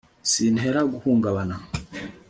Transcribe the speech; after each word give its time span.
sinteze 0.31 0.81
guhungabana 0.93 1.55